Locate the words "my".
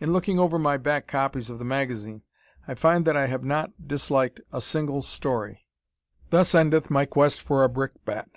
0.58-0.78, 6.90-7.04